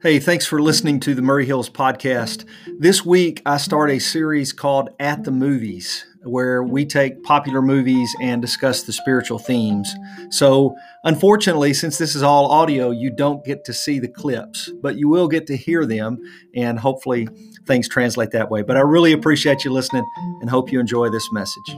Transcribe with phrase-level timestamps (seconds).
[0.00, 2.44] Hey, thanks for listening to the Murray Hills podcast.
[2.78, 8.14] This week, I start a series called At the Movies, where we take popular movies
[8.22, 9.92] and discuss the spiritual themes.
[10.30, 14.96] So, unfortunately, since this is all audio, you don't get to see the clips, but
[14.96, 16.18] you will get to hear them,
[16.54, 17.26] and hopefully,
[17.66, 18.62] things translate that way.
[18.62, 20.08] But I really appreciate you listening
[20.40, 21.76] and hope you enjoy this message.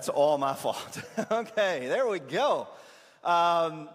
[0.00, 0.98] That's all my fault.
[1.30, 2.68] okay, there we go.
[3.22, 3.90] Um,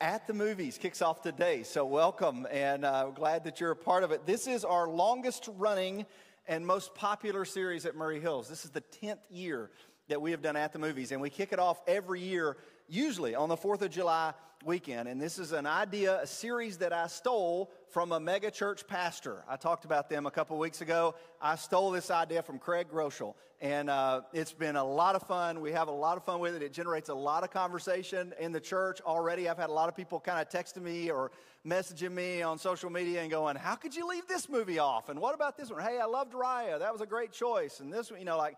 [0.00, 4.02] at the movies kicks off today, so welcome and uh, glad that you're a part
[4.02, 4.24] of it.
[4.24, 6.06] This is our longest running
[6.48, 8.48] and most popular series at Murray Hills.
[8.48, 9.70] This is the 10th year
[10.08, 12.56] that we have done at the movies, and we kick it off every year,
[12.88, 14.32] usually on the 4th of July
[14.64, 15.06] weekend.
[15.06, 19.44] And this is an idea, a series that I stole from a mega church pastor.
[19.46, 21.14] I talked about them a couple weeks ago.
[21.42, 25.60] I stole this idea from Craig Groeschel, and uh, it's been a lot of fun.
[25.60, 26.62] We have a lot of fun with it.
[26.62, 29.46] It generates a lot of conversation in the church already.
[29.46, 31.32] I've had a lot of people kind of texting me or
[31.66, 35.10] messaging me on social media and going, How could you leave this movie off?
[35.10, 35.82] And what about this one?
[35.82, 36.78] Hey, I loved Raya.
[36.78, 37.80] That was a great choice.
[37.80, 38.56] And this one, you know, like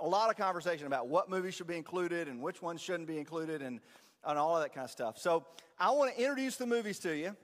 [0.00, 3.18] a lot of conversation about what movies should be included and which ones shouldn't be
[3.18, 3.80] included and,
[4.24, 5.18] and all of that kind of stuff.
[5.18, 5.44] So
[5.76, 7.34] I want to introduce the movies to you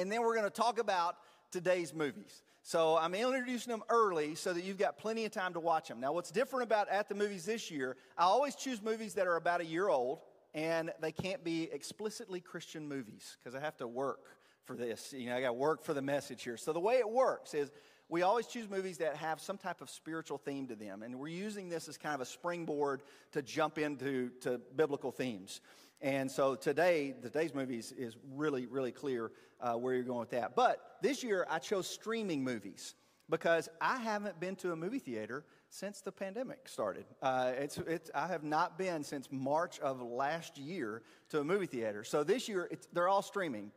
[0.00, 1.16] and then we're going to talk about
[1.50, 2.42] today's movies.
[2.62, 6.00] So I'm introducing them early so that you've got plenty of time to watch them.
[6.00, 9.36] Now, what's different about At the Movies this year, I always choose movies that are
[9.36, 10.20] about a year old
[10.52, 14.20] and they can't be explicitly Christian movies because I have to work
[14.64, 15.12] for this.
[15.12, 16.56] You know, I got to work for the message here.
[16.56, 17.70] So the way it works is
[18.08, 21.28] we always choose movies that have some type of spiritual theme to them, and we're
[21.28, 23.02] using this as kind of a springboard
[23.32, 25.60] to jump into to biblical themes.
[26.00, 30.54] And so today, today's movies is really, really clear uh, where you're going with that.
[30.54, 32.94] But this year, I chose streaming movies
[33.28, 37.06] because I haven't been to a movie theater since the pandemic started.
[37.22, 41.66] Uh, it's, it's, I have not been since March of last year to a movie
[41.66, 42.04] theater.
[42.04, 43.72] So this year, they're all streaming.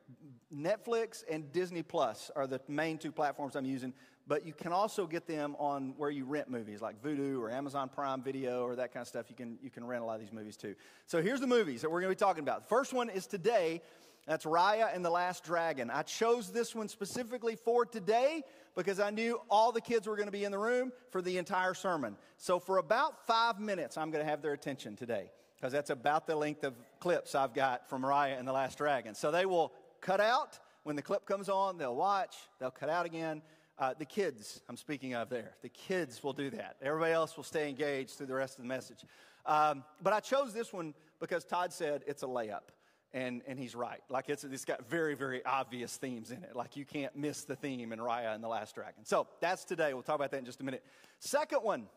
[0.55, 3.93] Netflix and Disney Plus are the main two platforms I'm using
[4.29, 7.89] but you can also get them on where you rent movies like Vudu or Amazon
[7.89, 9.25] Prime Video or that kind of stuff.
[9.27, 10.75] You can, you can rent a lot of these movies too.
[11.07, 12.69] So here's the movies that we're going to be talking about.
[12.69, 13.81] The first one is today.
[14.27, 15.89] That's Raya and the Last Dragon.
[15.89, 18.43] I chose this one specifically for today
[18.75, 21.39] because I knew all the kids were going to be in the room for the
[21.39, 22.15] entire sermon.
[22.37, 26.27] So for about five minutes, I'm going to have their attention today because that's about
[26.27, 29.15] the length of clips I've got from Raya and the Last Dragon.
[29.15, 33.05] So they will cut out when the clip comes on, they'll watch, they'll cut out
[33.05, 33.41] again
[33.79, 36.75] uh, the kids, I'm speaking of there, the kids will do that.
[36.81, 39.05] Everybody else will stay engaged through the rest of the message.
[39.45, 42.73] Um, but I chose this one because Todd said it's a layup.
[43.11, 44.01] And, and he's right.
[44.07, 46.55] Like it's, it's got very, very obvious themes in it.
[46.55, 49.03] Like you can't miss the theme in Raya and the Last Dragon.
[49.03, 49.95] So that's today.
[49.95, 50.83] We'll talk about that in just a minute.
[51.17, 51.87] Second one,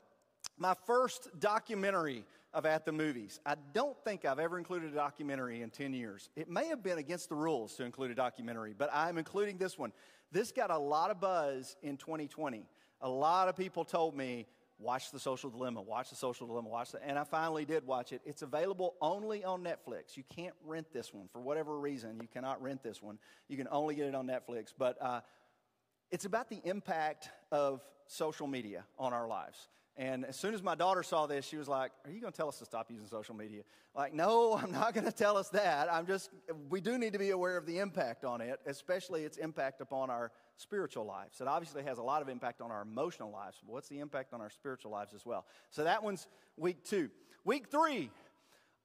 [0.57, 2.25] my first documentary
[2.55, 3.41] of At the Movies.
[3.47, 6.31] I don't think I've ever included a documentary in 10 years.
[6.37, 9.79] It may have been against the rules to include a documentary, but I'm including this
[9.79, 9.93] one.
[10.31, 12.67] This got a lot of buzz in 2020.
[13.01, 14.47] A lot of people told me,
[14.79, 17.01] watch The Social Dilemma, watch The Social Dilemma, watch it.
[17.05, 18.21] And I finally did watch it.
[18.25, 20.17] It's available only on Netflix.
[20.17, 22.19] You can't rent this one for whatever reason.
[22.21, 23.19] You cannot rent this one.
[23.49, 24.73] You can only get it on Netflix.
[24.77, 25.21] But uh,
[26.11, 29.69] it's about the impact of social media on our lives.
[29.97, 32.37] And as soon as my daughter saw this, she was like, Are you going to
[32.37, 33.63] tell us to stop using social media?
[33.95, 35.93] Like, no, I'm not going to tell us that.
[35.93, 36.31] I'm just,
[36.71, 40.09] we do need to be aware of the impact on it, especially its impact upon
[40.09, 41.41] our spiritual lives.
[41.41, 43.59] It obviously has a lot of impact on our emotional lives.
[43.65, 45.45] But what's the impact on our spiritual lives as well?
[45.71, 46.27] So that one's
[46.57, 47.11] week two.
[47.45, 48.11] Week three,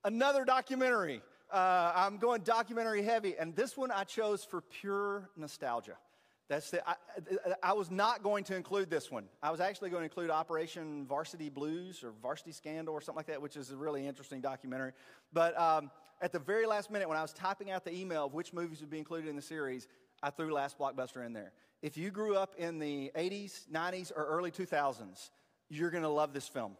[0.04, 1.22] another documentary.
[1.52, 5.96] Uh, I'm going documentary heavy, and this one I chose for pure nostalgia.
[6.50, 6.96] That's the, I,
[7.62, 9.26] I, was not going to include this one.
[9.44, 13.26] I was actually going to include Operation Varsity Blues or Varsity Scandal or something like
[13.26, 14.94] that, which is a really interesting documentary.
[15.34, 15.92] But um,
[16.22, 18.80] at the very last minute, when I was typing out the email of which movies
[18.80, 19.90] would be included in the series,
[20.24, 21.52] I threw Last Blockbuster in there.
[21.82, 25.32] If you grew up in the 80s, 90s, or early 2000s,
[25.70, 26.78] you're going to love this film.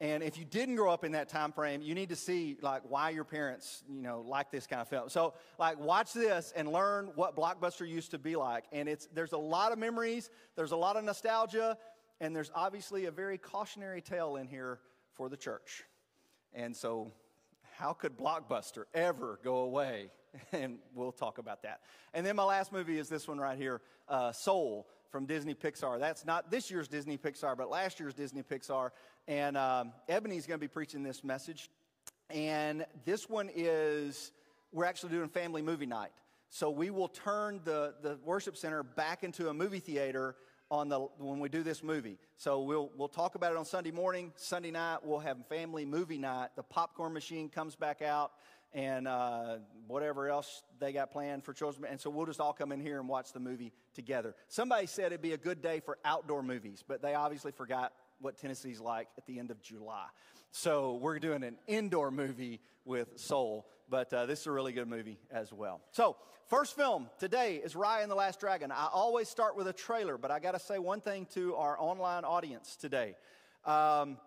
[0.00, 2.82] And if you didn't grow up in that time frame, you need to see like
[2.88, 5.08] why your parents, you know, like this kind of film.
[5.08, 8.64] So like watch this and learn what Blockbuster used to be like.
[8.72, 11.78] And it's there's a lot of memories, there's a lot of nostalgia,
[12.20, 14.80] and there's obviously a very cautionary tale in here
[15.12, 15.84] for the church.
[16.52, 17.12] And so
[17.76, 20.10] how could Blockbuster ever go away?
[20.50, 21.82] And we'll talk about that.
[22.12, 25.98] And then my last movie is this one right here, uh, Soul from Disney Pixar.
[25.98, 28.90] That's not this year's Disney Pixar, but last year's Disney Pixar.
[29.28, 31.70] And um, Ebony's going to be preaching this message.
[32.30, 34.32] And this one is,
[34.72, 36.12] we're actually doing family movie night.
[36.50, 40.36] So we will turn the, the worship center back into a movie theater
[40.70, 42.18] on the when we do this movie.
[42.36, 44.32] So we'll we'll talk about it on Sunday morning.
[44.36, 46.50] Sunday night we'll have family movie night.
[46.56, 48.32] The popcorn machine comes back out,
[48.74, 51.86] and uh, whatever else they got planned for children.
[51.88, 54.34] And so we'll just all come in here and watch the movie together.
[54.48, 58.36] Somebody said it'd be a good day for outdoor movies, but they obviously forgot what
[58.36, 60.06] Tennessee's like at the end of July.
[60.50, 64.88] So we're doing an indoor movie with Soul, but uh, this is a really good
[64.88, 65.80] movie as well.
[65.92, 66.16] So,
[66.46, 68.70] first film today is Raya and the Last Dragon.
[68.70, 71.76] I always start with a trailer, but I got to say one thing to our
[71.80, 73.16] online audience today.
[73.64, 74.18] Um,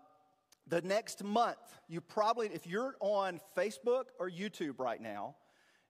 [0.69, 5.35] the next month, you probably, if you're on Facebook or YouTube right now,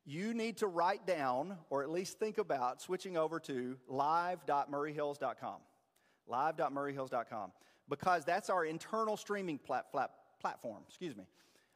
[0.05, 5.57] you need to write down or at least think about switching over to live.murrayhills.com.
[6.27, 7.51] Live.murrayhills.com
[7.89, 10.83] because that's our internal streaming plat- plat- platform.
[10.87, 11.23] Excuse me.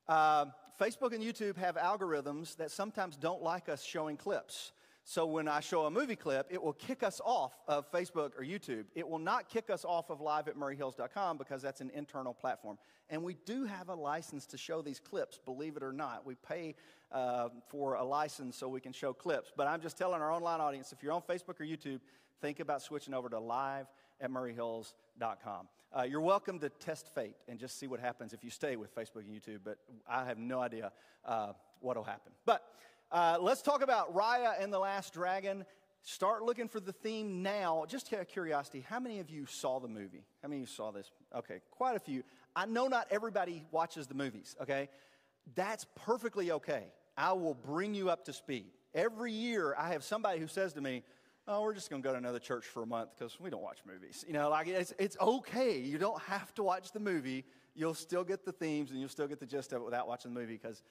[0.07, 0.45] Uh,
[0.79, 4.71] Facebook and YouTube have algorithms that sometimes don't like us showing clips.
[5.11, 8.45] So when I show a movie clip, it will kick us off of Facebook or
[8.45, 8.85] YouTube.
[8.95, 12.77] It will not kick us off of live at murrayhills.com because that's an internal platform.
[13.09, 16.25] And we do have a license to show these clips, believe it or not.
[16.25, 16.75] We pay
[17.11, 19.51] uh, for a license so we can show clips.
[19.53, 21.99] But I'm just telling our online audience if you're on Facebook or YouTube,
[22.39, 23.87] think about switching over to live
[24.21, 25.67] at murrayhills.com.
[25.93, 28.95] Uh, you're welcome to test fate and just see what happens if you stay with
[28.95, 29.77] Facebook and YouTube, but
[30.09, 30.93] I have no idea
[31.25, 32.31] uh, what will happen.
[32.45, 32.63] But
[33.11, 35.65] uh, let's talk about Raya and the Last Dragon.
[36.03, 37.85] Start looking for the theme now.
[37.87, 40.25] Just out of curiosity, how many of you saw the movie?
[40.41, 41.11] How many of you saw this?
[41.35, 42.23] Okay, quite a few.
[42.55, 44.89] I know not everybody watches the movies, okay?
[45.55, 46.85] That's perfectly okay.
[47.17, 48.71] I will bring you up to speed.
[48.93, 51.03] Every year, I have somebody who says to me,
[51.47, 53.61] oh, we're just going to go to another church for a month because we don't
[53.61, 54.25] watch movies.
[54.27, 55.79] You know, like it's, it's okay.
[55.79, 57.45] You don't have to watch the movie.
[57.75, 60.33] You'll still get the themes and you'll still get the gist of it without watching
[60.33, 60.81] the movie because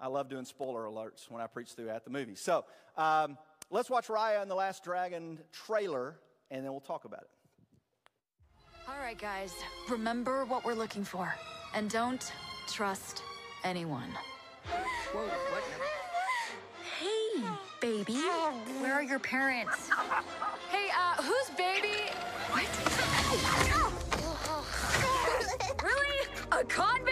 [0.00, 2.36] I love doing spoiler alerts when I preach through at the movie.
[2.36, 2.64] So
[2.96, 3.36] um,
[3.70, 6.18] let's watch Raya and the Last Dragon trailer
[6.50, 7.30] and then we'll talk about it.
[8.88, 9.52] All right, guys,
[9.88, 11.34] remember what we're looking for.
[11.74, 12.32] And don't
[12.68, 13.22] trust
[13.64, 14.10] anyone.
[15.12, 15.62] Whoa, what?
[16.98, 17.42] Hey,
[17.80, 18.14] baby.
[18.80, 19.90] Where are your parents?
[20.70, 21.98] Hey, uh, who's baby?
[22.50, 22.66] What?
[25.82, 26.28] really?
[26.52, 27.04] A con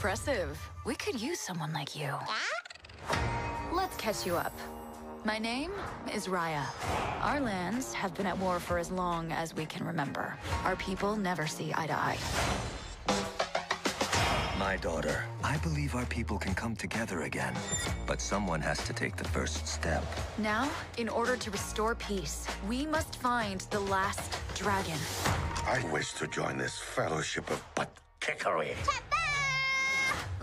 [0.00, 0.58] Impressive.
[0.86, 2.14] We could use someone like you.
[3.70, 4.58] Let's catch you up.
[5.26, 5.72] My name
[6.14, 6.64] is Raya.
[7.20, 10.38] Our lands have been at war for as long as we can remember.
[10.64, 12.16] Our people never see eye to eye.
[14.58, 17.52] My daughter, I believe our people can come together again.
[18.06, 20.02] But someone has to take the first step.
[20.38, 24.98] Now, in order to restore peace, we must find the last dragon.
[25.66, 28.76] I wish to join this fellowship of butt kickery.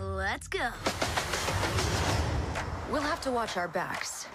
[0.00, 0.70] Let's go.
[2.90, 4.26] We'll have to watch our backs.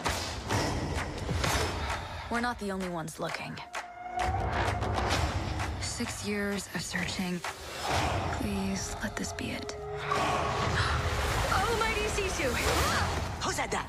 [2.29, 3.55] We're not the only ones looking.
[5.79, 7.39] Six years of searching.
[8.33, 9.77] Please let this be it.
[11.55, 12.49] Oh, mighty Sisu!
[13.43, 13.87] Who said that?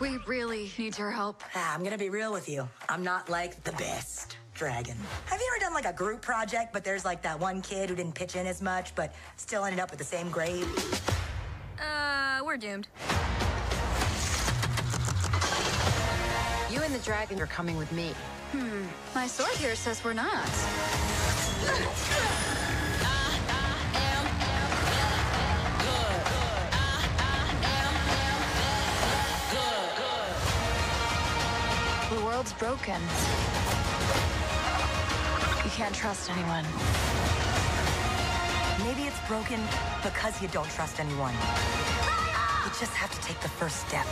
[0.00, 1.42] We really need your help.
[1.54, 2.68] Ah, I'm gonna be real with you.
[2.88, 4.96] I'm not like the best dragon.
[5.26, 7.94] Have you ever done like a group project, but there's like that one kid who
[7.94, 10.66] didn't pitch in as much, but still ended up with the same grade?
[11.80, 12.88] Uh, we're doomed.
[16.70, 18.12] You and the dragon are coming with me.
[18.50, 18.82] Hmm.
[19.14, 20.44] My sword here says we're not.
[32.10, 33.00] The world's broken.
[35.78, 36.64] You can't trust anyone.
[38.84, 39.60] Maybe it's broken
[40.02, 41.32] because you don't trust anyone.
[42.64, 44.04] You just have to take the first step.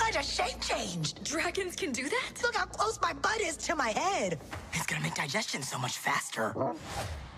[0.00, 1.24] I just shape changed.
[1.24, 2.30] Dragons can do that?
[2.44, 4.38] Look how close my butt is to my head.
[4.72, 6.54] It's gonna make digestion so much faster.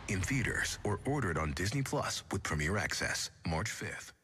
[0.08, 4.17] in theaters or ordered on Disney Plus with Premier Access March 5th.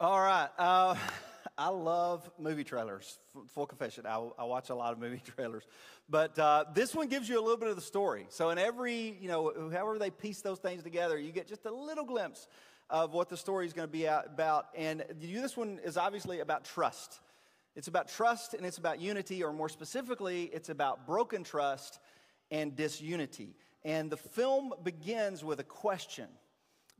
[0.00, 0.48] All right.
[0.56, 0.94] Uh,
[1.58, 3.18] I love movie trailers.
[3.54, 5.64] Full confession, I, I watch a lot of movie trailers.
[6.08, 8.24] But uh, this one gives you a little bit of the story.
[8.30, 11.70] So, in every, you know, however they piece those things together, you get just a
[11.70, 12.48] little glimpse
[12.88, 14.68] of what the story is going to be about.
[14.74, 17.20] And this one is obviously about trust.
[17.76, 22.00] It's about trust and it's about unity, or more specifically, it's about broken trust
[22.50, 23.54] and disunity.
[23.84, 26.28] And the film begins with a question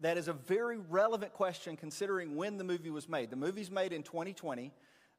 [0.00, 3.30] that is a very relevant question considering when the movie was made.
[3.30, 4.72] The movie's made in 2020.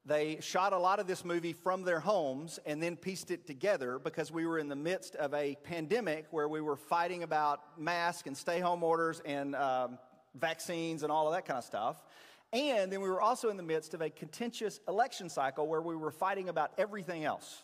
[0.04, 4.00] They shot a lot of this movie from their homes and then pieced it together
[4.00, 8.26] because we were in the midst of a pandemic where we were fighting about masks
[8.26, 10.00] and stay home orders and um,
[10.34, 12.04] vaccines and all of that kind of stuff.
[12.52, 15.96] And then we were also in the midst of a contentious election cycle where we
[15.96, 17.64] were fighting about everything else.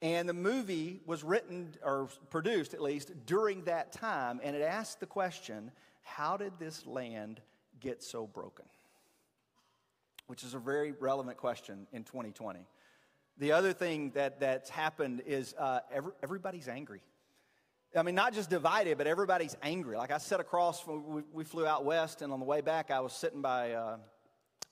[0.00, 5.00] And the movie was written or produced at least during that time, and it asked
[5.00, 5.72] the question
[6.08, 7.40] how did this land
[7.80, 8.64] get so broken?
[10.26, 12.60] Which is a very relevant question in 2020.
[13.38, 17.00] The other thing that, that's happened is uh, every, everybody's angry.
[17.96, 19.96] I mean, not just divided, but everybody's angry.
[19.96, 23.00] Like I sat across, we, we flew out west, and on the way back, I
[23.00, 23.96] was sitting by uh,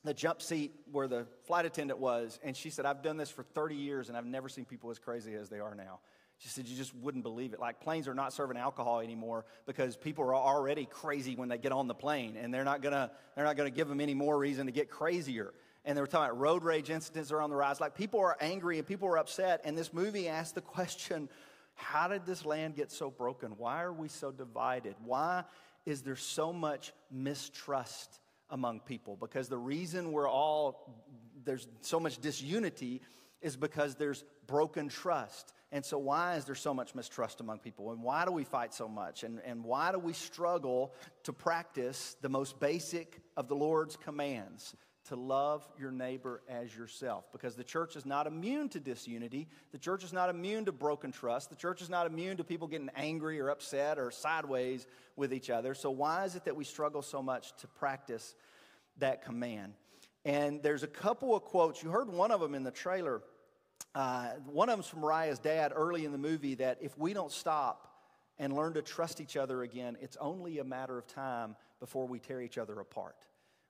[0.05, 3.43] the jump seat where the flight attendant was, and she said, I've done this for
[3.43, 6.00] 30 years, and I've never seen people as crazy as they are now.
[6.38, 7.61] She said, You just wouldn't believe it.
[7.61, 11.73] Like, planes are not serving alcohol anymore because people are already crazy when they get
[11.73, 14.66] on the plane, and they're not gonna, they're not gonna give them any more reason
[14.66, 15.55] to get crazier.
[15.85, 17.81] And they were talking about road rage incidents are on the rise.
[17.81, 21.28] Like, people are angry and people are upset, and this movie asked the question,
[21.76, 23.52] how did this land get so broken?
[23.59, 24.97] Why are we so divided?
[25.05, 25.45] Why
[25.85, 28.19] is there so much mistrust
[28.50, 29.16] among people?
[29.16, 30.97] Because the reason we're all,
[31.45, 33.02] there's so much disunity
[33.43, 35.52] is because there's broken trust.
[35.73, 37.90] And so, why is there so much mistrust among people?
[37.90, 39.25] And why do we fight so much?
[39.25, 40.94] And, and why do we struggle
[41.25, 44.75] to practice the most basic of the Lord's commands?
[45.08, 49.46] to love your neighbor as yourself because the church is not immune to disunity.
[49.73, 51.49] The church is not immune to broken trust.
[51.49, 55.49] The church is not immune to people getting angry or upset or sideways with each
[55.49, 55.75] other.
[55.75, 58.35] So, why is it that we struggle so much to practice
[58.99, 59.75] that command?
[60.25, 61.82] And there's a couple of quotes.
[61.82, 63.23] You heard one of them in the trailer.
[63.96, 67.32] Uh, one of them's from Raya's dad early in the movie that if we don't
[67.32, 67.90] stop
[68.38, 72.18] and learn to trust each other again, it's only a matter of time before we
[72.18, 73.16] tear each other apart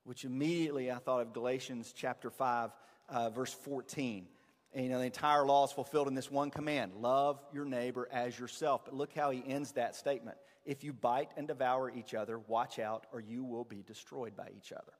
[0.07, 2.71] which immediately I thought of Galatians chapter 5,
[3.09, 4.27] uh, verse 14.
[4.73, 8.09] And, you know, the entire law is fulfilled in this one command love your neighbor
[8.13, 8.85] as yourself.
[8.85, 10.37] But look how he ends that statement.
[10.65, 14.49] If you bite and devour each other, watch out, or you will be destroyed by
[14.57, 14.93] each other.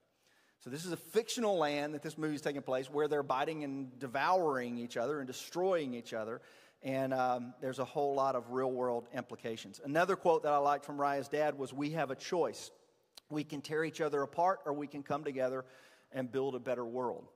[0.59, 3.63] So, this is a fictional land that this movie is taking place where they're biting
[3.63, 6.41] and devouring each other and destroying each other.
[6.83, 9.81] And um, there's a whole lot of real world implications.
[9.83, 12.71] Another quote that I liked from Raya's dad was We have a choice.
[13.29, 15.65] We can tear each other apart or we can come together
[16.11, 17.27] and build a better world.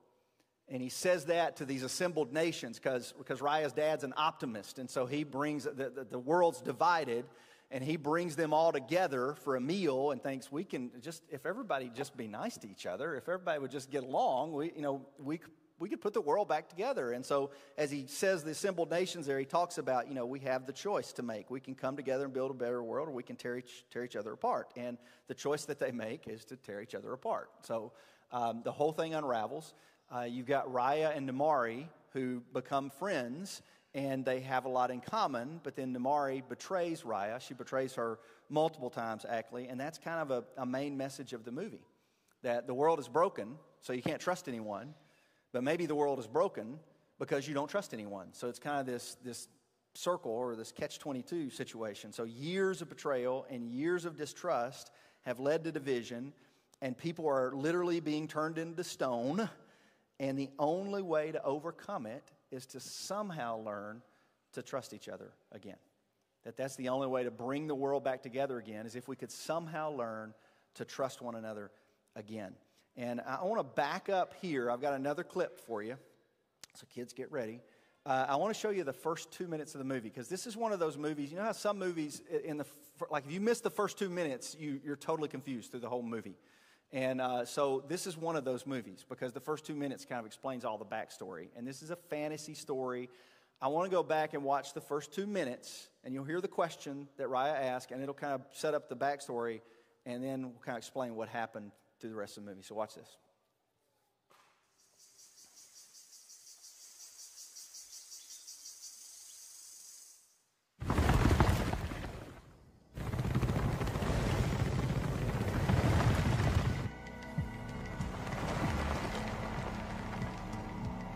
[0.69, 4.79] And he says that to these assembled nations because Raya's dad's an optimist.
[4.79, 7.25] And so he brings, the, the, the, world's divided,
[7.71, 11.45] and he brings them all together for a meal and thinks we can just, if
[11.45, 14.81] everybody just be nice to each other, if everybody would just get along, we, you
[14.81, 15.39] know, we
[15.81, 17.11] we could put the world back together.
[17.11, 20.39] And so, as he says the assembled nations there, he talks about, you know, we
[20.41, 21.49] have the choice to make.
[21.49, 24.03] We can come together and build a better world, or we can tear each, tear
[24.03, 24.69] each other apart.
[24.77, 27.49] And the choice that they make is to tear each other apart.
[27.63, 27.93] So,
[28.31, 29.73] um, the whole thing unravels.
[30.15, 35.01] Uh, you've got Raya and namaari who become friends, and they have a lot in
[35.01, 37.41] common, but then Namaari betrays Raya.
[37.41, 38.19] She betrays her
[38.49, 41.85] multiple times, actually, and that's kind of a, a main message of the movie
[42.43, 44.93] that the world is broken, so you can't trust anyone
[45.51, 46.79] but maybe the world is broken
[47.19, 48.27] because you don't trust anyone.
[48.33, 49.47] So it's kind of this, this
[49.93, 52.13] circle or this catch 22 situation.
[52.13, 54.91] So years of betrayal and years of distrust
[55.23, 56.33] have led to division,
[56.81, 59.49] and people are literally being turned into stone.
[60.19, 64.01] And the only way to overcome it is to somehow learn
[64.53, 65.77] to trust each other again.
[66.43, 69.15] That that's the only way to bring the world back together again is if we
[69.15, 70.33] could somehow learn
[70.75, 71.71] to trust one another
[72.15, 72.53] again.
[72.97, 74.69] And I want to back up here.
[74.69, 75.95] I've got another clip for you.
[76.75, 77.61] So, kids, get ready.
[78.05, 80.47] Uh, I want to show you the first two minutes of the movie because this
[80.47, 81.31] is one of those movies.
[81.31, 82.65] You know how some movies, in the
[83.09, 86.01] like, if you miss the first two minutes, you, you're totally confused through the whole
[86.01, 86.35] movie.
[86.93, 90.19] And uh, so this is one of those movies because the first two minutes kind
[90.19, 91.47] of explains all the backstory.
[91.55, 93.09] And this is a fantasy story.
[93.61, 96.47] I want to go back and watch the first two minutes, and you'll hear the
[96.47, 99.61] question that Raya asked, and it'll kind of set up the backstory,
[100.05, 102.63] and then we'll kind of explain what happened through the rest of the movie.
[102.63, 103.17] So watch this.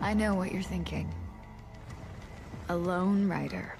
[0.06, 1.12] I know what you're thinking.
[2.68, 3.74] A lone rider.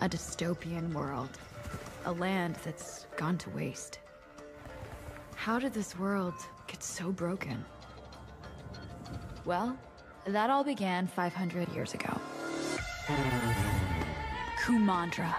[0.00, 1.38] A dystopian world.
[2.06, 4.00] A land that's gone to waste.
[5.36, 6.34] How did this world
[6.66, 7.64] get so broken?
[9.44, 9.78] Well,
[10.26, 12.20] that all began 500 years ago.
[14.64, 15.32] Kumandra.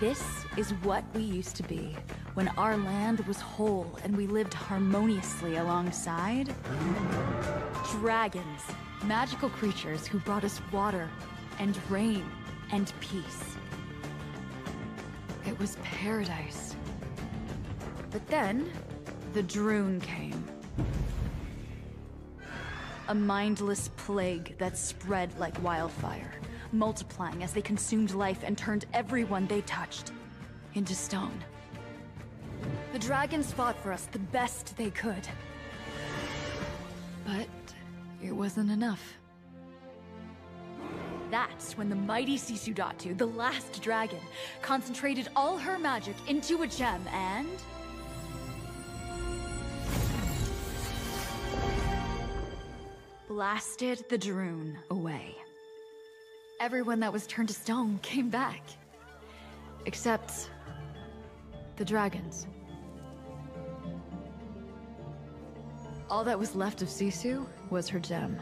[0.00, 0.24] This
[0.56, 1.94] is what we used to be
[2.34, 6.52] when our land was whole and we lived harmoniously alongside
[7.90, 8.62] dragons,
[9.04, 11.08] magical creatures who brought us water
[11.58, 12.24] and rain
[12.72, 13.56] and peace.
[15.46, 16.76] It was paradise.
[18.10, 18.70] But then,
[19.32, 20.44] the Druun came.
[23.08, 26.32] A mindless plague that spread like wildfire,
[26.72, 30.12] multiplying as they consumed life and turned everyone they touched
[30.74, 31.42] into stone.
[32.92, 35.28] The dragons fought for us the best they could.
[37.24, 37.48] But
[38.22, 39.14] it wasn't enough.
[41.30, 44.18] That's when the mighty Sisudatu, the last dragon,
[44.60, 47.48] concentrated all her magic into a gem and...
[53.28, 55.36] blasted the Druun away.
[56.58, 58.62] Everyone that was turned to stone came back.
[59.86, 60.50] Except...
[61.76, 62.48] the dragons.
[66.10, 68.36] All that was left of Sisu was her gem.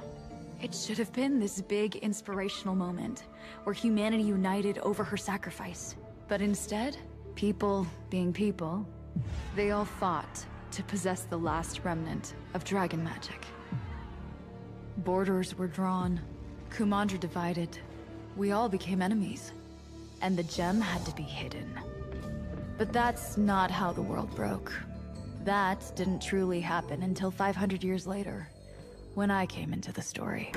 [0.63, 3.25] It should have been this big inspirational moment,
[3.65, 5.95] where humanity united over her sacrifice.
[6.29, 6.97] But instead,
[7.35, 8.89] people being people,
[9.55, 13.45] they all fought to possess the last remnant of dragon magic.
[14.99, 16.21] Borders were drawn,
[16.71, 17.79] Kumandra divided,
[18.35, 19.53] we all became enemies,
[20.23, 21.79] and the gem had to be hidden.
[22.79, 24.73] But that's not how the world broke.
[25.49, 28.51] That didn't truly happen until 500 years later,
[29.15, 30.53] when I came into the story.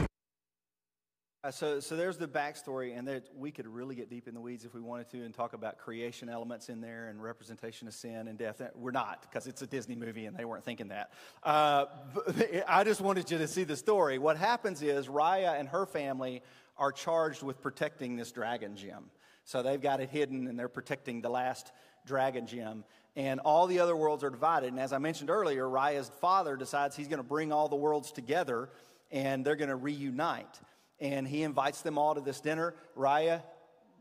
[1.45, 4.41] Uh, so, so there's the backstory, and there, we could really get deep in the
[4.41, 7.93] weeds if we wanted to and talk about creation elements in there and representation of
[7.93, 8.61] sin and death.
[8.75, 11.13] We're not, because it's a Disney movie and they weren't thinking that.
[11.41, 11.85] Uh,
[12.67, 14.17] I just wanted you to see the story.
[14.17, 16.41] What happens is Raya and her family
[16.75, 19.05] are charged with protecting this dragon gem.
[19.45, 21.71] So they've got it hidden and they're protecting the last
[22.05, 22.83] dragon gem.
[23.15, 24.71] And all the other worlds are divided.
[24.71, 28.11] And as I mentioned earlier, Raya's father decides he's going to bring all the worlds
[28.11, 28.69] together
[29.11, 30.59] and they're going to reunite
[31.01, 32.75] and he invites them all to this dinner.
[32.95, 33.41] Raya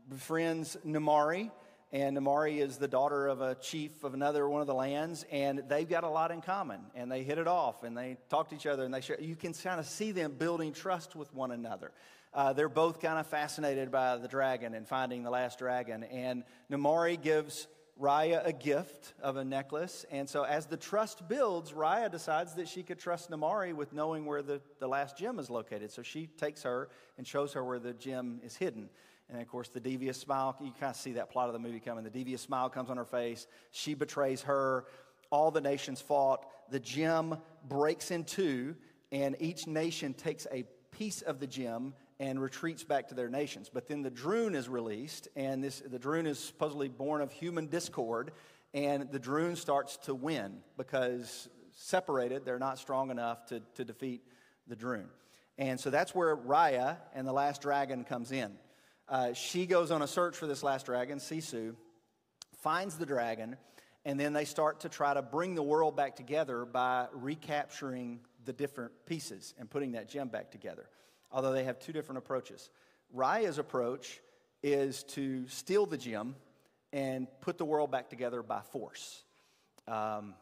[0.07, 1.51] befriends Namaari,
[1.91, 5.63] and Namaari is the daughter of a chief of another one of the lands, and
[5.67, 8.55] they've got a lot in common, and they hit it off, and they talk to
[8.55, 9.19] each other, and they share.
[9.19, 11.91] You can kind of see them building trust with one another.
[12.33, 16.43] Uh, they're both kind of fascinated by the dragon and finding the last dragon, and
[16.71, 17.67] Namaari gives
[17.99, 20.05] Raya a gift of a necklace.
[20.11, 24.25] And so, as the trust builds, Raya decides that she could trust Namaari with knowing
[24.25, 25.91] where the, the last gem is located.
[25.91, 28.89] So, she takes her and shows her where the gem is hidden.
[29.29, 31.79] And of course, the devious smile, you kind of see that plot of the movie
[31.79, 32.03] coming.
[32.03, 33.47] The devious smile comes on her face.
[33.71, 34.85] She betrays her.
[35.29, 36.45] All the nations fought.
[36.69, 38.75] The gem breaks in two,
[39.11, 43.67] and each nation takes a piece of the gem and retreats back to their nations.
[43.73, 47.65] But then the Druun is released, and this, the Druun is supposedly born of human
[47.65, 48.31] discord,
[48.75, 54.21] and the Druun starts to win because separated, they're not strong enough to, to defeat
[54.67, 55.05] the Druun.
[55.57, 58.51] And so that's where Raya and the last dragon comes in.
[59.09, 61.73] Uh, she goes on a search for this last dragon, Sisu,
[62.61, 63.57] finds the dragon,
[64.05, 68.53] and then they start to try to bring the world back together by recapturing the
[68.53, 70.87] different pieces and putting that gem back together
[71.31, 72.69] although they have two different approaches.
[73.13, 74.19] Raya's approach
[74.63, 76.35] is to steal the gem
[76.93, 79.23] and put the world back together by force.
[79.87, 80.35] Um,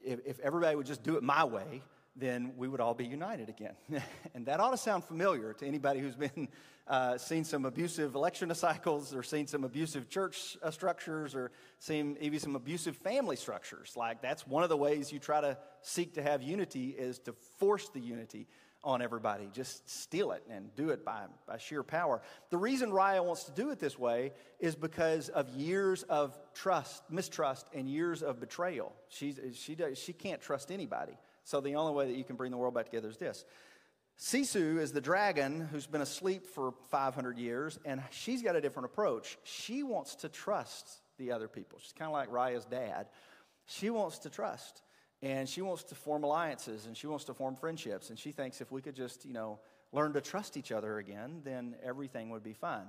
[0.00, 1.82] if, if everybody would just do it my way,
[2.16, 3.74] then we would all be united again.
[4.34, 6.48] and that ought to sound familiar to anybody who's been
[6.86, 12.16] uh, seen some abusive election cycles or seen some abusive church uh, structures or seen
[12.20, 13.94] even some abusive family structures.
[13.96, 17.32] Like that's one of the ways you try to seek to have unity is to
[17.58, 18.46] force the unity
[18.84, 19.48] on everybody.
[19.52, 22.22] Just steal it and do it by, by sheer power.
[22.50, 27.02] The reason Raya wants to do it this way is because of years of trust,
[27.10, 28.92] mistrust, and years of betrayal.
[29.08, 31.16] She's, she, does, she can't trust anybody.
[31.44, 33.44] So the only way that you can bring the world back together is this.
[34.18, 38.86] Sisu is the dragon who's been asleep for 500 years, and she's got a different
[38.86, 39.38] approach.
[39.42, 41.78] She wants to trust the other people.
[41.82, 43.06] She's kind of like Raya's dad.
[43.66, 44.82] She wants to trust
[45.24, 48.10] and she wants to form alliances and she wants to form friendships.
[48.10, 49.58] And she thinks if we could just you know
[49.92, 52.86] learn to trust each other again then everything would be fine.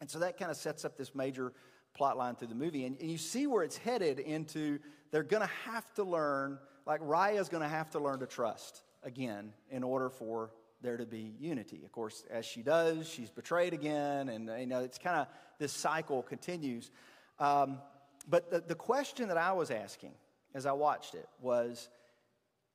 [0.00, 1.52] And so that kind of sets up this major
[1.94, 2.84] plot line through the movie.
[2.84, 4.78] And, and you see where it's headed into
[5.10, 8.82] they're going to have to learn like raya's going to have to learn to trust
[9.02, 10.50] again in order for
[10.80, 11.82] there to be unity.
[11.84, 15.26] Of course as she does she's betrayed again and you know it's kind of
[15.58, 16.90] this cycle continues.
[17.38, 17.78] Um,
[18.26, 20.12] but the, the question that i was asking
[20.54, 21.88] as I watched it was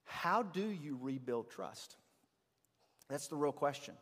[0.06, 1.96] how do you rebuild trust?
[3.10, 3.96] That's the real question.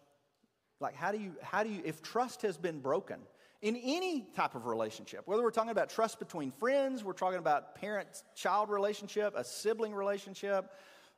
[0.80, 3.20] Like, how do you, how do you, if trust has been broken,
[3.62, 5.22] in any type of relationship.
[5.26, 9.94] Whether we're talking about trust between friends, we're talking about parent child relationship, a sibling
[9.94, 10.72] relationship,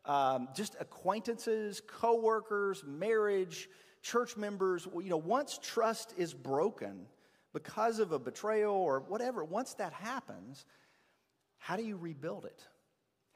[0.06, 3.70] um, just acquaintances, coworkers, marriage,
[4.02, 4.88] church members.
[4.94, 7.06] You know, once trust is broken
[7.54, 10.66] because of a betrayal or whatever, once that happens,
[11.63, 12.62] how do you rebuild it?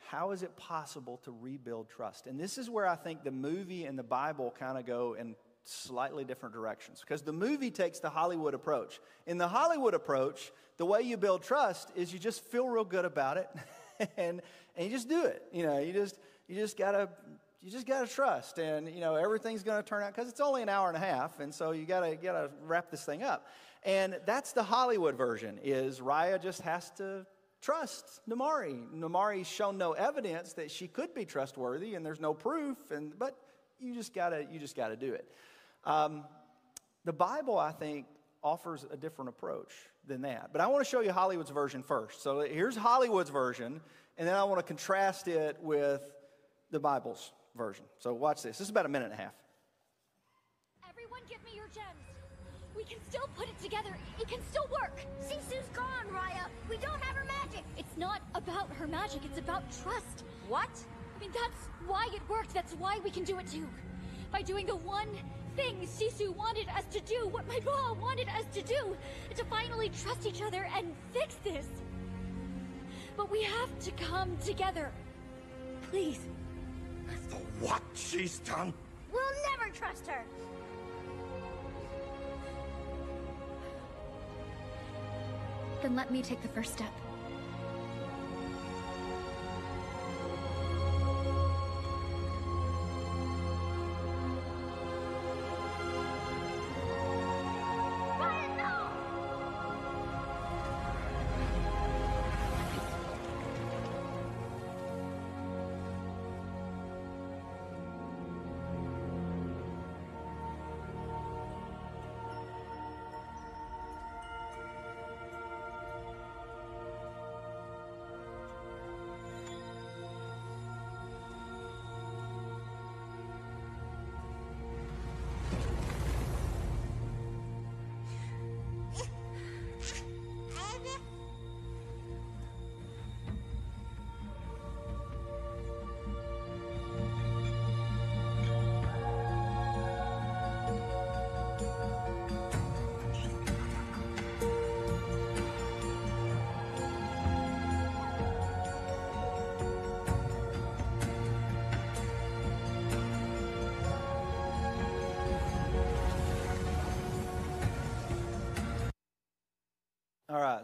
[0.09, 2.27] How is it possible to rebuild trust?
[2.27, 5.33] And this is where I think the movie and the Bible kind of go in
[5.63, 8.99] slightly different directions because the movie takes the Hollywood approach.
[9.27, 13.05] In the Hollywood approach, the way you build trust is you just feel real good
[13.05, 13.49] about it
[14.17, 14.41] and,
[14.75, 15.41] and you just do it.
[15.53, 17.07] You know, you just, you just gotta,
[17.61, 20.67] you just gotta trust and, you know, everything's gonna turn out because it's only an
[20.67, 23.47] hour and a half and so you gotta, gotta wrap this thing up.
[23.83, 27.25] And that's the Hollywood version is Raya just has to
[27.61, 28.87] trust Namaari.
[28.93, 32.77] Namaari's shown no evidence that she could be trustworthy, and there's no proof.
[32.91, 33.37] And but
[33.79, 35.29] you just gotta you just gotta do it.
[35.83, 36.23] Um,
[37.05, 38.05] the Bible, I think,
[38.43, 39.71] offers a different approach
[40.05, 40.49] than that.
[40.51, 42.21] But I want to show you Hollywood's version first.
[42.21, 43.81] So here's Hollywood's version,
[44.17, 46.01] and then I want to contrast it with
[46.71, 47.85] the Bible's version.
[47.99, 48.57] So watch this.
[48.57, 49.33] This is about a minute and a half.
[50.89, 52.06] Everyone, give me your gems.
[52.77, 53.89] We can still put it together.
[54.19, 55.01] It can still work.
[55.19, 56.45] Sisu's gone, Raya.
[56.69, 57.63] We don't have her magic.
[57.75, 59.25] It's not about her magic.
[59.25, 60.23] It's about trust.
[60.47, 60.69] What?
[61.15, 62.53] I mean, that's why it worked.
[62.53, 63.67] That's why we can do it too.
[64.31, 65.09] By doing the one
[65.55, 68.95] thing Sisu wanted us to do, what my mom wanted us to do,
[69.35, 71.65] to finally trust each other and fix this.
[73.15, 74.91] But we have to come together.
[75.89, 76.19] Please.
[77.29, 78.71] For what she's done?
[79.11, 79.21] We'll
[79.57, 80.23] never trust her.
[85.81, 86.91] Then let me take the first step.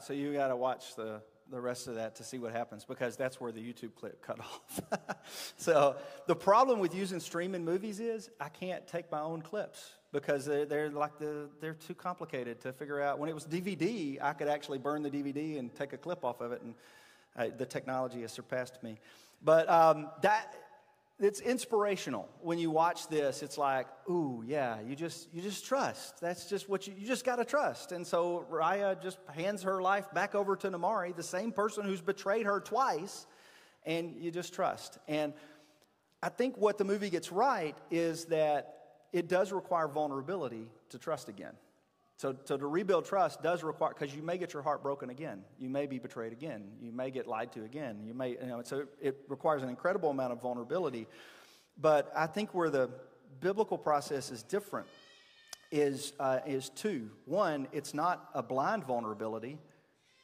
[0.04, 3.16] So you got to watch the, the rest of that to see what happens because
[3.16, 4.82] that's where the YouTube clip cut off.
[5.56, 5.96] so
[6.28, 10.66] the problem with using streaming movies is I can't take my own clips because they're,
[10.66, 13.18] they're like the, they're too complicated to figure out.
[13.18, 16.42] When it was DVD, I could actually burn the DVD and take a clip off
[16.42, 16.76] of it, and
[17.38, 19.00] uh, the technology has surpassed me.
[19.42, 20.54] But um, that
[21.20, 22.30] it's inspirational.
[22.42, 26.20] When you watch this it's like ooh yeah you just you just trust.
[26.22, 27.92] That's just what you, you just got to trust.
[27.92, 32.02] And so raya just hands her life back over to Namaari, the same person who's
[32.02, 33.28] betrayed her twice
[33.86, 34.98] and you just trust.
[35.08, 35.34] And
[36.22, 38.78] i think what the movie gets right is that
[39.12, 41.54] it does require vulnerability to trust again
[42.18, 45.44] so, so to rebuild trust does require, because you may get your heart broken again.
[45.58, 46.64] You may be betrayed again.
[46.82, 48.04] You may get lied to again.
[48.06, 51.08] You may, you know, so it requires an incredible amount of vulnerability.
[51.78, 52.90] But I think where the
[53.42, 54.88] biblical process is different
[55.72, 57.10] is, uh, is two.
[57.26, 59.58] One, it's not a blind vulnerability,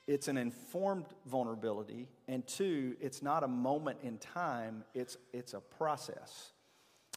[0.08, 2.08] it's an informed vulnerability.
[2.28, 6.52] And two, it's not a moment in time, it's, it's a process.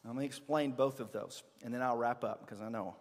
[0.04, 2.96] Let me explain both of those, and then I'll wrap up because I know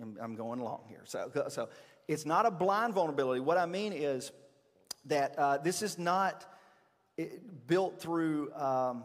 [0.00, 1.02] I'm going along here.
[1.04, 1.68] So, so
[2.06, 3.40] it's not a blind vulnerability.
[3.40, 4.32] What I mean is
[5.06, 6.44] that uh, this is not
[7.66, 9.04] built through, um,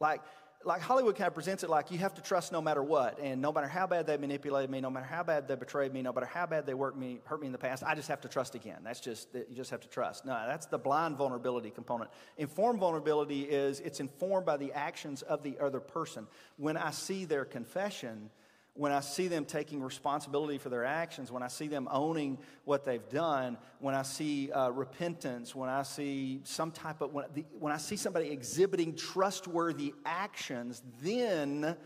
[0.00, 0.20] like,
[0.64, 3.42] like Hollywood kind of presents it like you have to trust no matter what, and
[3.42, 6.12] no matter how bad they manipulated me, no matter how bad they betrayed me, no
[6.12, 8.28] matter how bad they worked me, hurt me in the past, I just have to
[8.28, 8.78] trust again.
[8.82, 10.24] That's just you just have to trust.
[10.24, 12.10] No, that's the blind vulnerability component.
[12.38, 16.26] Informed vulnerability is it's informed by the actions of the other person.
[16.56, 18.30] When I see their confession,
[18.76, 22.84] when I see them taking responsibility for their actions, when I see them owning what
[22.84, 27.44] they've done, when I see uh, repentance, when I see some type of, when, the,
[27.58, 31.76] when I see somebody exhibiting trustworthy actions, then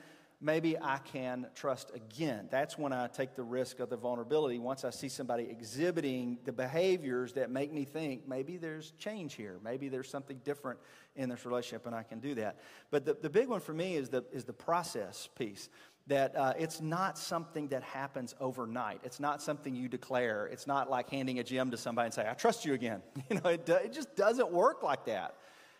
[0.40, 2.48] maybe I can trust again.
[2.50, 4.58] That's when I take the risk of the vulnerability.
[4.58, 9.58] Once I see somebody exhibiting the behaviors that make me think maybe there's change here,
[9.62, 10.78] maybe there's something different
[11.16, 12.60] in this relationship, and I can do that.
[12.90, 15.68] But the, the big one for me is the, is the process piece.
[16.08, 19.00] That uh, it's not something that happens overnight.
[19.04, 20.46] It's not something you declare.
[20.46, 23.02] It's not like handing a gem to somebody and say, I trust you again.
[23.30, 25.34] You know, it, do, it just doesn't work like that.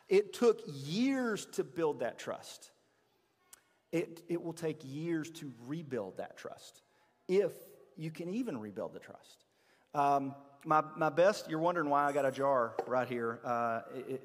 [0.09, 2.71] It took years to build that trust.
[3.91, 6.83] It, it will take years to rebuild that trust,
[7.27, 7.53] if
[7.97, 9.45] you can even rebuild the trust.
[9.95, 13.41] Um, my, my best, you're wondering why I got a jar right here.
[13.45, 14.23] Uh, it,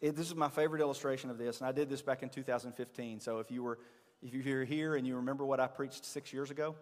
[0.00, 3.20] it, this is my favorite illustration of this, and I did this back in 2015.
[3.20, 3.78] So if you were
[4.22, 6.74] if you're here and you remember what I preached six years ago,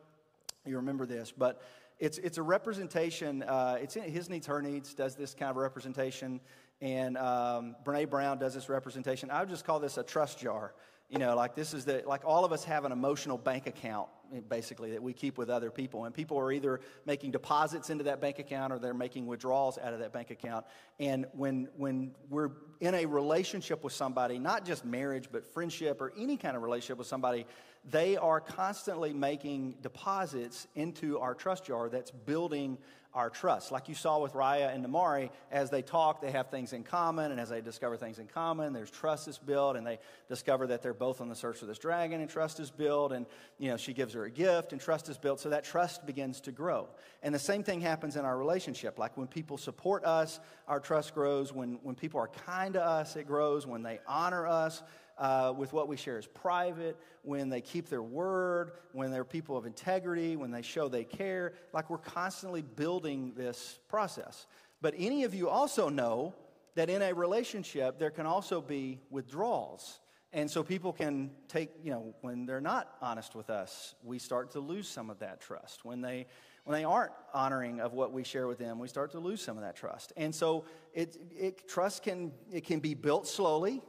[0.66, 1.33] you remember this.
[1.37, 1.62] But
[1.98, 5.57] it's, it's a representation, uh, it's in His Needs, Her Needs does this kind of
[5.57, 6.40] representation,
[6.81, 9.31] and um, Brene Brown does this representation.
[9.31, 10.74] I would just call this a trust jar.
[11.09, 14.09] You know, like this is the, like all of us have an emotional bank account,
[14.49, 16.05] basically, that we keep with other people.
[16.05, 19.93] And people are either making deposits into that bank account or they're making withdrawals out
[19.93, 20.64] of that bank account.
[20.99, 26.12] And when, when we're in a relationship with somebody, not just marriage, but friendship or
[26.17, 27.47] any kind of relationship with somebody,
[27.85, 32.79] they are constantly making deposits into our trust jar that's building
[33.14, 33.73] our trust.
[33.73, 37.33] Like you saw with Raya and Namaari, as they talk, they have things in common,
[37.33, 40.83] and as they discover things in common, there's trust is built, and they discover that
[40.83, 43.27] they're both on the search for this dragon, and trust is built, and
[43.59, 46.52] you know she gives a gift, and trust is built, so that trust begins to
[46.52, 46.88] grow.
[47.22, 48.98] And the same thing happens in our relationship.
[48.98, 51.52] Like when people support us, our trust grows.
[51.52, 53.66] When when people are kind to us, it grows.
[53.66, 54.83] When they honor us,
[55.18, 59.57] uh, with what we share is private, when they keep their word, when they're people
[59.57, 61.54] of integrity, when they show they care.
[61.72, 64.46] Like we're constantly building this process.
[64.81, 66.35] But any of you also know
[66.76, 69.98] that in a relationship, there can also be withdrawals.
[70.33, 74.51] And so people can take, you know, when they're not honest with us, we start
[74.53, 75.85] to lose some of that trust.
[75.85, 76.27] When they
[76.64, 79.57] when they aren't honoring of what we share with them, we start to lose some
[79.57, 80.12] of that trust.
[80.19, 83.81] And so it, it trust can it can be built slowly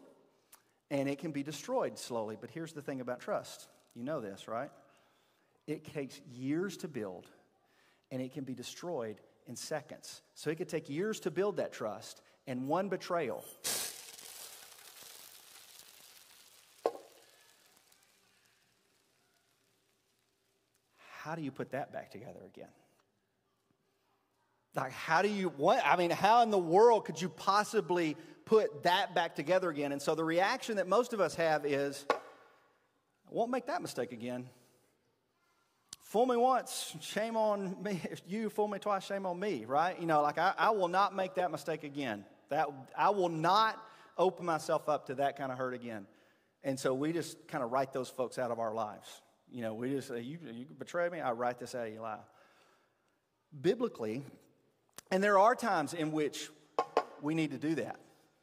[0.90, 2.38] and it can be destroyed slowly.
[2.40, 4.70] But here's the thing about trust you know this, right?
[5.68, 7.28] It takes years to build,
[8.12, 10.22] and it can be destroyed in seconds.
[10.34, 13.44] So it could take years to build that trust, and one betrayal.
[21.30, 22.72] How do you put that back together again?
[24.74, 25.80] Like, how do you, what?
[25.86, 29.92] I mean, how in the world could you possibly put that back together again.
[29.92, 32.16] And so the reaction that most of us have is, I
[33.30, 34.50] won't make that mistake again.
[36.02, 38.02] Fool me once, shame on me.
[38.10, 40.00] If you fool me twice, shame on me, right?
[40.00, 42.26] You know, like I, I will not make that mistake again.
[42.50, 43.80] That I will not
[44.18, 46.08] open myself up to that kind of hurt again.
[46.64, 49.22] And so we just kind of write those folks out of our lives.
[49.52, 52.04] You know, we just say, you, you betray me, I write this out of your
[52.04, 52.20] life.
[53.62, 54.24] Biblically,
[55.12, 56.50] and there are times in which
[57.22, 58.00] we need to do that.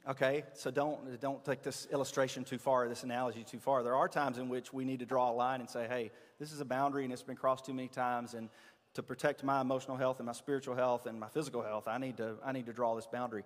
[0.09, 3.83] Okay, so don't, don't take this illustration too far, this analogy too far.
[3.83, 6.53] There are times in which we need to draw a line and say, hey, this
[6.53, 8.35] is a boundary and it's been crossed too many times.
[8.35, 8.49] And
[8.95, 12.19] to protect my emotional health and my spiritual health and my physical health, I need
[12.19, 13.43] to, I need to draw this boundary.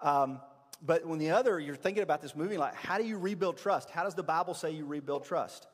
[0.00, 0.40] Um,
[0.80, 3.90] but when the other, you're thinking about this movie, like, how do you rebuild trust?
[3.90, 5.66] How does the Bible say you rebuild trust?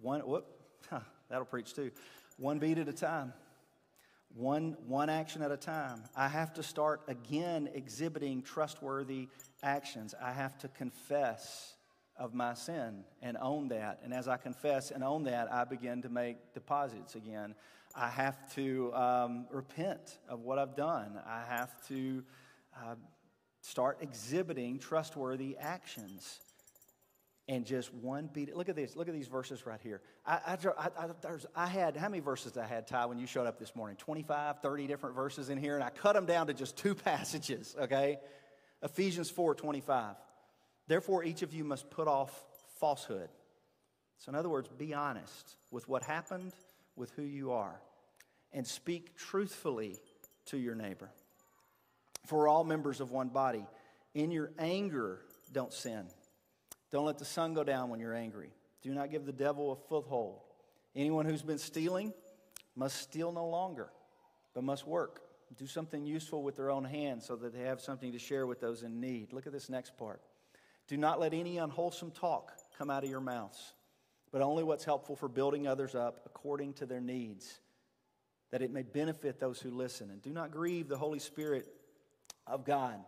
[0.00, 0.46] One, whoop,
[0.88, 1.90] huh, that'll preach too.
[2.38, 3.32] One beat at a time
[4.34, 6.04] one, one action at a time.
[6.14, 9.28] I have to start again exhibiting trustworthy
[9.62, 10.14] actions.
[10.20, 11.74] I have to confess
[12.16, 14.00] of my sin and own that.
[14.04, 17.54] And as I confess and own that, I begin to make deposits again.
[17.94, 21.18] I have to um, repent of what I've done.
[21.26, 22.22] I have to
[22.76, 22.94] uh,
[23.62, 26.40] start exhibiting trustworthy actions
[27.50, 28.56] and just one beat.
[28.56, 28.94] Look at this.
[28.94, 30.00] Look at these verses right here.
[30.24, 31.08] I, I, I,
[31.56, 33.96] I, had, how many verses I had, Ty, when you showed up this morning?
[33.96, 37.74] 25, 30 different verses in here, and I cut them down to just two passages,
[37.78, 38.20] okay?
[38.84, 40.14] Ephesians 4 25.
[40.86, 42.32] Therefore, each of you must put off
[42.78, 43.28] falsehood.
[44.18, 46.52] So, in other words, be honest with what happened,
[46.94, 47.80] with who you are,
[48.52, 49.98] and speak truthfully
[50.46, 51.10] to your neighbor.
[52.26, 53.66] For all members of one body.
[54.14, 55.18] In your anger,
[55.52, 56.06] don't sin.
[56.90, 58.50] Don't let the sun go down when you're angry.
[58.82, 60.40] Do not give the devil a foothold.
[60.96, 62.12] Anyone who's been stealing
[62.74, 63.90] must steal no longer,
[64.54, 65.22] but must work.
[65.56, 68.60] Do something useful with their own hands so that they have something to share with
[68.60, 69.32] those in need.
[69.32, 70.20] Look at this next part.
[70.86, 73.74] Do not let any unwholesome talk come out of your mouths,
[74.32, 77.60] but only what's helpful for building others up according to their needs,
[78.50, 80.10] that it may benefit those who listen.
[80.10, 81.66] And do not grieve the Holy Spirit
[82.46, 82.98] of God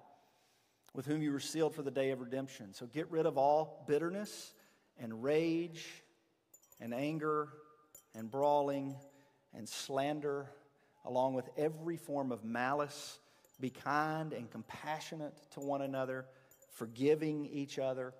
[0.95, 2.75] with whom you were sealed for the day of redemption.
[2.75, 4.53] So get rid of all bitterness
[4.99, 5.87] and rage
[6.81, 7.49] and anger
[8.15, 8.97] and brawling
[9.55, 10.51] and slander,
[11.05, 13.19] along with every form of malice.
[13.61, 16.27] Be kind and compassionate to one another,
[16.73, 18.13] forgiving each other,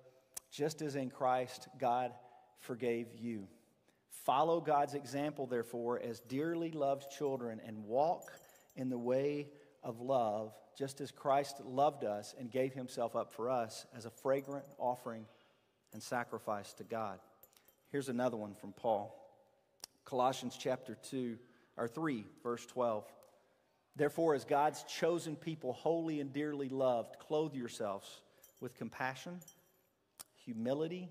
[0.51, 2.11] just as in Christ God
[2.59, 3.47] forgave you.
[4.09, 8.31] Follow God's example, therefore, as dearly loved children, and walk
[8.75, 9.47] in the way
[9.83, 14.09] of love, just as Christ loved us and gave himself up for us as a
[14.09, 15.25] fragrant offering
[15.93, 17.19] and sacrifice to God.
[17.91, 19.19] Here's another one from Paul.
[20.05, 21.37] Colossians chapter 2
[21.77, 23.05] or 3 verse 12.
[23.95, 28.21] Therefore as God's chosen people holy and dearly loved clothe yourselves
[28.59, 29.39] with compassion,
[30.45, 31.09] humility,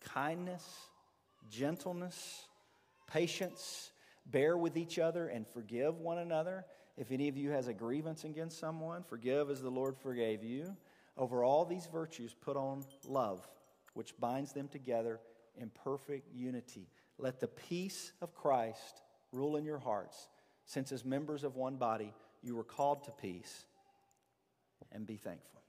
[0.00, 0.64] kindness,
[1.50, 2.46] gentleness,
[3.06, 3.90] patience,
[4.26, 6.64] bear with each other and forgive one another.
[6.96, 10.76] If any of you has a grievance against someone, forgive as the Lord forgave you.
[11.16, 13.46] Over all these virtues put on love,
[13.94, 15.20] which binds them together
[15.56, 16.88] in perfect unity.
[17.18, 19.02] Let the peace of Christ
[19.32, 20.28] rule in your hearts,
[20.66, 23.64] since as members of one body you were called to peace,
[24.92, 25.62] and be thankful.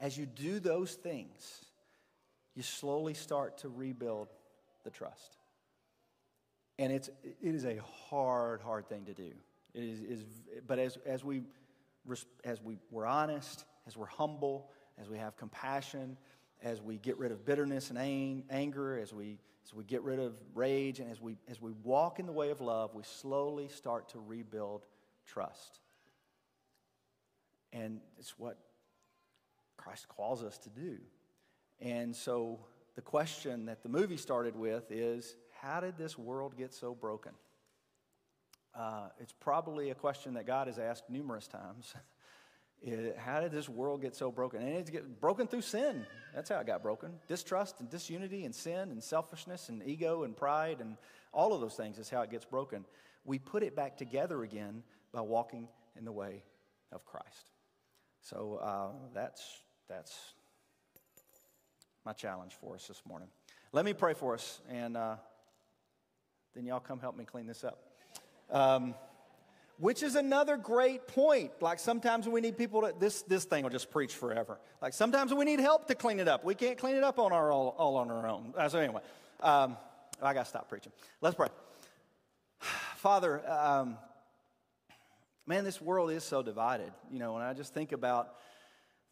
[0.00, 1.64] As you do those things,
[2.54, 4.28] you slowly start to rebuild
[4.84, 5.38] the trust.
[6.78, 9.32] And it's, it is a hard, hard thing to do.
[9.74, 10.24] Is, is,
[10.66, 11.42] but as, as, we,
[12.44, 16.16] as we, we're honest, as we're humble, as we have compassion,
[16.62, 20.34] as we get rid of bitterness and anger, as we, as we get rid of
[20.54, 24.08] rage, and as we, as we walk in the way of love, we slowly start
[24.10, 24.86] to rebuild
[25.26, 25.80] trust.
[27.72, 28.58] And it's what
[29.76, 30.98] Christ calls us to do.
[31.80, 32.60] And so
[32.94, 37.32] the question that the movie started with is how did this world get so broken?
[38.76, 41.94] Uh, it's probably a question that God has asked numerous times.
[43.16, 44.60] How did this world get so broken?
[44.60, 46.04] And it's get broken through sin.
[46.34, 47.12] That's how it got broken.
[47.28, 50.96] Distrust and disunity and sin and selfishness and ego and pride and
[51.32, 52.84] all of those things is how it gets broken.
[53.24, 54.82] We put it back together again
[55.12, 56.42] by walking in the way
[56.92, 57.50] of Christ.
[58.20, 60.34] So uh, that's, that's
[62.04, 63.28] my challenge for us this morning.
[63.72, 65.16] Let me pray for us, and uh,
[66.54, 67.93] then y'all come help me clean this up.
[68.50, 68.94] Um,
[69.78, 71.50] which is another great point.
[71.60, 74.58] Like sometimes we need people to, this, this thing will just preach forever.
[74.80, 76.44] Like sometimes we need help to clean it up.
[76.44, 78.54] We can't clean it up on our, all, all on our own.
[78.56, 79.00] Uh, so anyway,
[79.40, 79.76] um,
[80.22, 80.92] I got to stop preaching.
[81.20, 81.48] Let's pray.
[82.96, 83.98] Father, um,
[85.46, 86.92] man, this world is so divided.
[87.10, 88.34] You know, when I just think about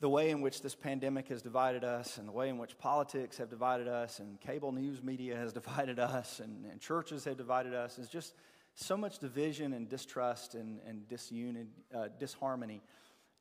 [0.00, 3.38] the way in which this pandemic has divided us and the way in which politics
[3.38, 7.74] have divided us and cable news media has divided us and, and churches have divided
[7.74, 8.34] us is just
[8.74, 12.82] so much division and distrust and, and disunity, uh, disharmony.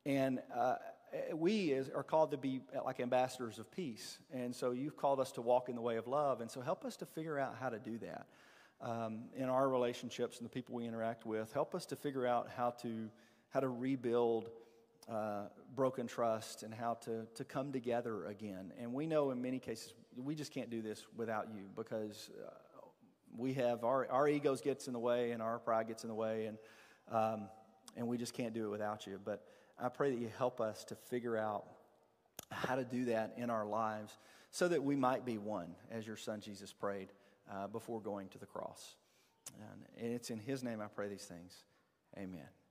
[0.04, 0.76] And uh,
[1.34, 4.18] we is, are called to be like ambassadors of peace.
[4.32, 6.40] And so you've called us to walk in the way of love.
[6.40, 8.26] And so help us to figure out how to do that
[8.80, 11.52] um, in our relationships and the people we interact with.
[11.52, 13.08] Help us to figure out how to,
[13.50, 14.50] how to rebuild
[15.10, 18.72] uh, broken trust and how to, to come together again.
[18.80, 22.50] And we know in many cases we just can't do this without you because uh,
[23.36, 26.14] we have our, our egos gets in the way and our pride gets in the
[26.14, 26.58] way and,
[27.10, 27.48] um,
[27.96, 29.18] and we just can't do it without you.
[29.22, 29.44] But
[29.78, 31.64] i pray that you help us to figure out
[32.50, 34.18] how to do that in our lives
[34.50, 37.08] so that we might be one as your son jesus prayed
[37.50, 38.96] uh, before going to the cross.
[39.98, 41.64] And it's in his name i pray these things.
[42.16, 42.61] Amen